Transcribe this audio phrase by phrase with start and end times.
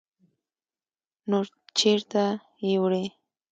[1.29, 1.39] _نو
[1.77, 2.23] چېرته
[2.67, 3.05] يې وړې؟